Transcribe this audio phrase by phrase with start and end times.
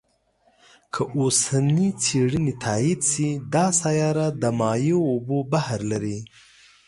[0.93, 6.19] که اوسنۍ څېړنې تایید شي، دا سیاره د مایع اوبو بحر لري.